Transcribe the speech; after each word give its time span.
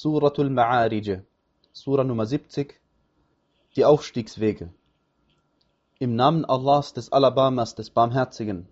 Suratul 0.00 0.48
Ma'arij, 0.48 1.24
Sura 1.72 2.04
Nummer 2.04 2.24
70, 2.24 2.80
die 3.74 3.84
Aufstiegswege. 3.84 4.72
Im 5.98 6.14
Namen 6.14 6.44
Allahs 6.44 6.92
des 6.92 7.10
Alabamas, 7.10 7.74
des 7.74 7.90
Barmherzigen. 7.90 8.68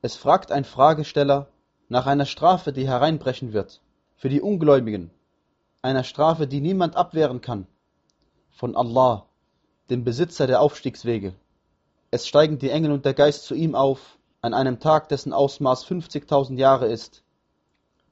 Es 0.00 0.16
fragt 0.16 0.50
ein 0.50 0.64
Fragesteller 0.64 1.48
nach 1.90 2.06
einer 2.06 2.24
Strafe, 2.24 2.72
die 2.72 2.88
hereinbrechen 2.88 3.52
wird, 3.52 3.82
für 4.16 4.30
die 4.30 4.40
Ungläubigen, 4.40 5.10
einer 5.82 6.04
Strafe, 6.04 6.46
die 6.46 6.62
niemand 6.62 6.96
abwehren 6.96 7.42
kann, 7.42 7.66
von 8.48 8.74
Allah, 8.74 9.26
dem 9.90 10.04
Besitzer 10.04 10.46
der 10.46 10.62
Aufstiegswege. 10.62 11.34
Es 12.10 12.26
steigen 12.26 12.58
die 12.58 12.70
Engel 12.70 12.92
und 12.92 13.04
der 13.04 13.12
Geist 13.12 13.44
zu 13.44 13.54
ihm 13.54 13.74
auf, 13.74 14.16
an 14.40 14.54
einem 14.54 14.80
Tag, 14.80 15.10
dessen 15.10 15.34
Ausmaß 15.34 15.84
50.000 15.84 16.56
Jahre 16.56 16.86
ist. 16.86 17.22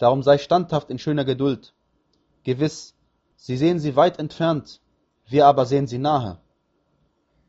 Darum 0.00 0.22
sei 0.22 0.38
standhaft 0.38 0.88
in 0.88 0.98
schöner 0.98 1.26
Geduld. 1.26 1.74
Gewiss, 2.42 2.94
sie 3.36 3.58
sehen 3.58 3.78
sie 3.78 3.96
weit 3.96 4.18
entfernt, 4.18 4.80
wir 5.28 5.46
aber 5.46 5.66
sehen 5.66 5.86
sie 5.86 5.98
nahe. 5.98 6.38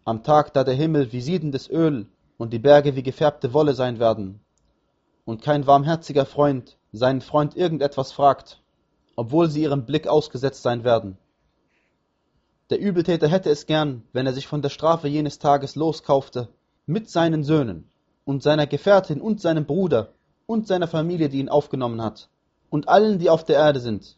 Am 0.04 0.22
Tag, 0.22 0.54
da 0.54 0.66
der 0.66 0.73
Himmel 0.73 1.14
wie 1.14 1.22
siedendes 1.22 1.70
Öl 1.70 2.08
und 2.38 2.52
die 2.52 2.59
Berge 2.59 2.98
wie 2.98 3.04
gefärbte 3.04 3.54
Wolle 3.54 3.73
sein 3.73 4.00
werden, 4.00 4.42
und 5.23 5.42
kein 5.42 5.66
warmherziger 5.66 6.26
Freund 6.26 6.78
seinen 6.92 7.22
Freund 7.22 7.56
irgendetwas 7.56 8.12
fragt, 8.12 8.62
obwohl 9.16 9.50
sie 9.50 9.62
ihrem 9.62 9.86
Blick 9.86 10.08
ausgesetzt 10.08 10.62
sein 10.62 10.84
werden. 10.84 11.18
Der 12.70 12.81
Übeltäter 12.81 13.30
hätte 13.30 13.50
es 13.50 13.66
gern, 13.66 14.04
wenn 14.12 14.28
er 14.28 14.34
sich 14.34 14.48
von 14.48 14.62
der 14.62 14.70
Strafe 14.70 15.08
jenes 15.08 15.40
Tages 15.40 15.78
loskaufte, 15.78 16.50
mit 16.86 17.09
seinen 17.09 17.45
Söhnen 17.45 17.90
und 18.26 18.44
seiner 18.44 18.68
Gefährtin 18.68 19.22
und 19.22 19.40
seinem 19.40 19.66
Bruder 19.66 20.09
und 20.48 20.68
seiner 20.68 20.90
Familie, 20.90 21.30
die 21.30 21.40
ihn 21.40 21.48
aufgenommen 21.48 22.02
hat 22.02 22.28
und 22.71 22.88
allen, 22.88 23.20
die 23.20 23.30
auf 23.30 23.43
der 23.43 23.57
Erde 23.57 23.80
sind. 23.80 24.17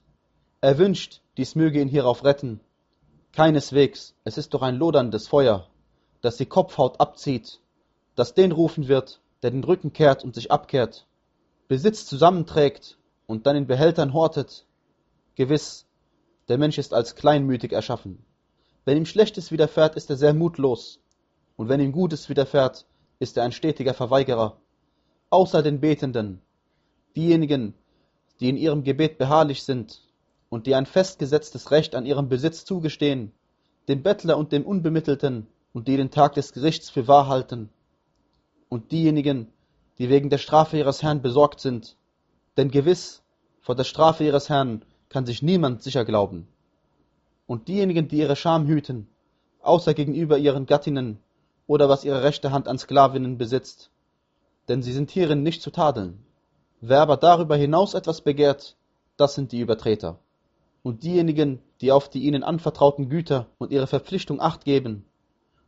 Er 0.62 0.78
wünscht, 0.78 1.22
dies 1.36 1.56
möge 1.56 1.82
ihn 1.82 1.90
hierauf 1.90 2.24
retten. 2.24 2.62
Keineswegs, 3.34 4.14
es 4.24 4.38
ist 4.38 4.54
doch 4.54 4.62
ein 4.62 4.78
loderndes 4.78 5.28
Feuer, 5.28 5.68
das 6.22 6.38
die 6.38 6.46
Kopfhaut 6.46 7.02
abzieht, 7.02 7.60
das 8.16 8.36
den 8.36 8.52
rufen 8.52 8.88
wird, 8.88 9.20
der 9.42 9.52
den 9.52 9.64
Rücken 9.64 9.92
kehrt 9.92 10.24
und 10.24 10.36
sich 10.36 10.52
abkehrt, 10.52 11.08
Besitz 11.68 12.06
zusammenträgt 12.06 12.98
und 13.26 13.48
dann 13.48 13.56
in 13.56 13.66
Behältern 13.66 14.14
hortet. 14.14 14.68
Gewiss, 15.34 15.88
der 16.48 16.60
Mensch 16.60 16.78
ist 16.78 16.94
als 16.94 17.16
kleinmütig 17.16 17.74
erschaffen. 17.74 18.24
Wenn 18.86 18.98
ihm 18.98 19.08
Schlechtes 19.08 19.52
widerfährt, 19.52 19.96
ist 19.96 20.12
er 20.12 20.18
sehr 20.18 20.36
mutlos, 20.36 21.00
und 21.56 21.70
wenn 21.70 21.80
ihm 21.80 21.92
Gutes 21.92 22.30
widerfährt, 22.30 22.86
ist 23.18 23.36
er 23.36 23.46
ein 23.46 23.52
stetiger 23.52 23.96
Verweigerer. 23.96 24.58
Außer 25.32 25.64
den 25.64 25.80
Betenden, 25.80 26.42
diejenigen, 27.16 27.74
die 28.40 28.50
in 28.50 28.58
ihrem 28.58 28.84
Gebet 28.84 29.18
beharrlich 29.18 29.64
sind 29.64 30.02
und 30.50 30.68
die 30.68 30.76
ein 30.76 30.86
festgesetztes 30.86 31.72
Recht 31.72 31.96
an 31.96 32.06
ihrem 32.06 32.30
Besitz 32.30 32.66
zugestehen, 32.66 33.32
dem 33.88 34.04
Bettler 34.04 34.38
und 34.38 34.52
dem 34.52 34.66
Unbemittelten 34.66 35.48
und 35.74 35.88
die 35.88 35.98
den 35.98 36.12
Tag 36.12 36.34
des 36.34 36.54
Gerichts 36.54 36.90
für 36.90 37.08
wahr 37.08 37.28
halten, 37.28 37.70
und 38.70 38.92
diejenigen, 38.92 39.48
die 39.98 40.10
wegen 40.10 40.30
der 40.30 40.38
Strafe 40.38 40.78
ihres 40.78 41.04
Herrn 41.04 41.22
besorgt 41.22 41.60
sind, 41.60 41.96
denn 42.58 42.72
gewiss, 42.72 43.24
vor 43.62 43.76
der 43.76 43.84
Strafe 43.84 44.24
ihres 44.24 44.50
Herrn 44.50 44.84
kann 45.10 45.26
sich 45.26 45.42
niemand 45.42 45.84
sicher 45.84 46.06
glauben, 46.06 46.48
und 47.48 47.68
diejenigen, 47.68 48.08
die 48.08 48.18
ihre 48.18 48.36
Scham 48.36 48.68
hüten, 48.68 49.08
außer 49.62 49.94
gegenüber 49.94 50.38
ihren 50.38 50.66
Gattinnen 50.66 51.20
oder 51.68 51.90
was 51.90 52.04
ihre 52.04 52.24
rechte 52.24 52.52
Hand 52.52 52.68
an 52.68 52.78
Sklavinnen 52.78 53.38
besitzt, 53.38 53.90
denn 54.68 54.82
sie 54.82 54.94
sind 54.94 55.12
hierin 55.12 55.44
nicht 55.44 55.62
zu 55.62 55.72
tadeln. 55.72 56.26
Wer 56.86 57.00
aber 57.00 57.16
darüber 57.16 57.56
hinaus 57.56 57.94
etwas 57.94 58.20
begehrt, 58.20 58.76
das 59.16 59.36
sind 59.36 59.54
die 59.54 59.62
Übertreter. 59.62 60.20
Und 60.82 61.04
diejenigen, 61.04 61.60
die 61.80 61.94
auf 61.94 62.10
die 62.10 62.24
ihnen 62.24 62.44
anvertrauten 62.44 63.08
Güter 63.08 63.48
und 63.58 63.72
ihre 63.72 63.88
Verpflichtung 63.88 64.42
acht 64.42 64.66
geben, 64.66 65.06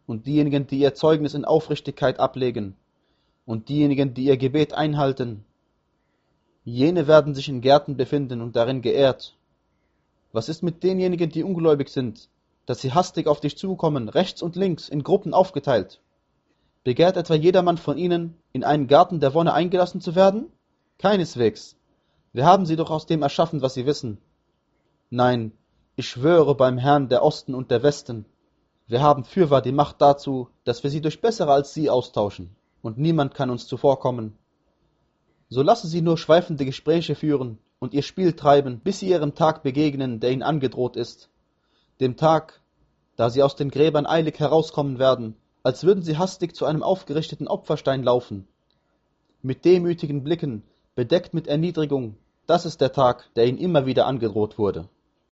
und 0.07 0.25
diejenigen, 0.25 0.67
die 0.67 0.79
ihr 0.79 0.93
Zeugnis 0.93 1.33
in 1.33 1.45
Aufrichtigkeit 1.45 2.19
ablegen, 2.19 2.75
und 3.45 3.69
diejenigen, 3.69 4.13
die 4.13 4.25
ihr 4.25 4.35
Gebet 4.35 4.73
einhalten, 4.73 5.45
jene 6.65 7.07
werden 7.07 7.33
sich 7.33 7.47
in 7.47 7.61
Gärten 7.61 7.95
befinden 7.95 8.41
und 8.41 8.57
darin 8.57 8.81
geehrt. 8.81 9.37
Was 10.33 10.49
ist 10.49 10.63
mit 10.63 10.83
denjenigen, 10.83 11.29
die 11.29 11.43
ungläubig 11.43 11.87
sind, 11.87 12.27
dass 12.65 12.81
sie 12.81 12.91
hastig 12.91 13.27
auf 13.27 13.39
dich 13.39 13.57
zukommen, 13.57 14.09
rechts 14.09 14.41
und 14.41 14.57
links, 14.57 14.89
in 14.89 15.01
Gruppen 15.01 15.33
aufgeteilt? 15.33 16.01
Begehrt 16.83 17.15
etwa 17.15 17.35
jedermann 17.35 17.77
von 17.77 17.97
ihnen, 17.97 18.35
in 18.51 18.65
einen 18.65 18.87
Garten 18.87 19.21
der 19.21 19.33
Wonne 19.33 19.53
eingelassen 19.53 20.01
zu 20.01 20.13
werden? 20.13 20.51
Keineswegs. 20.97 21.75
Wir 22.33 22.45
haben 22.45 22.65
sie 22.65 22.75
doch 22.75 22.89
aus 22.89 23.05
dem 23.05 23.21
erschaffen, 23.21 23.61
was 23.61 23.73
sie 23.73 23.85
wissen. 23.85 24.17
Nein, 25.09 25.51
ich 25.95 26.09
schwöre 26.09 26.55
beim 26.55 26.77
Herrn 26.77 27.09
der 27.09 27.23
Osten 27.23 27.53
und 27.55 27.71
der 27.71 27.83
Westen, 27.83 28.25
wir 28.87 29.01
haben 29.01 29.23
fürwahr 29.23 29.63
die 29.63 29.71
Macht 29.71 29.99
dazu, 29.99 30.49
dass 30.63 30.83
wir 30.83 30.91
sie 30.91 31.01
durch 31.01 31.19
bessere 31.19 31.51
als 31.51 31.73
sie 31.73 31.89
austauschen, 31.89 32.55
und 32.83 32.99
niemand 32.99 33.33
kann 33.33 33.49
uns 33.49 33.65
zuvorkommen. 33.65 34.37
So 35.49 35.63
lassen 35.63 35.87
sie 35.87 36.01
nur 36.01 36.19
schweifende 36.19 36.65
Gespräche 36.65 37.15
führen 37.15 37.57
und 37.79 37.95
ihr 37.95 38.03
Spiel 38.03 38.33
treiben, 38.33 38.79
bis 38.79 38.99
sie 38.99 39.09
ihrem 39.09 39.33
Tag 39.33 39.63
begegnen, 39.63 40.19
der 40.19 40.31
ihnen 40.31 40.43
angedroht 40.43 40.97
ist. 40.97 41.29
Dem 41.99 42.15
Tag, 42.15 42.61
da 43.15 43.31
sie 43.31 43.41
aus 43.41 43.55
den 43.55 43.71
Gräbern 43.71 44.05
eilig 44.05 44.39
herauskommen 44.39 44.99
werden, 44.99 45.35
als 45.63 45.83
würden 45.83 46.03
sie 46.03 46.19
hastig 46.19 46.55
zu 46.55 46.65
einem 46.65 46.83
aufgerichteten 46.83 47.47
Opferstein 47.47 48.03
laufen. 48.03 48.47
Mit 49.41 49.65
demütigen 49.65 50.23
Blicken 50.23 50.61
bedeckt 50.95 51.33
mit 51.33 51.47
Erniedrigung, 51.47 52.15
das 52.47 52.65
ist 52.65 52.79
der 52.79 52.93
Tag, 52.93 53.29
der 53.35 53.45
ihnen 53.47 53.57
immer 53.57 53.85
wieder 53.85 54.07
angedroht 54.07 54.57
wurde. 54.57 54.87